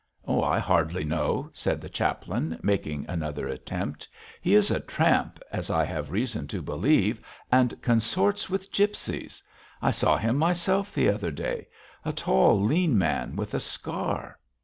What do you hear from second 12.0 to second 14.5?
a tall, lean man with a scar.'